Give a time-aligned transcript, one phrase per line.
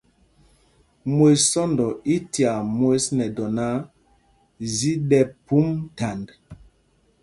[1.15, 3.75] Mwes sɔ́ndɔ i tyaa mwes nɛ dɔ náǎ,
[4.75, 6.27] zi ɗɛ́ phûm thand.